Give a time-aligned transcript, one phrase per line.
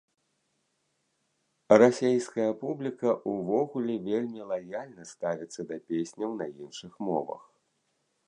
[1.81, 7.43] Расейская публіка ўвогуле вельмі лаяльна ставіцца да песняў на іншых мовах.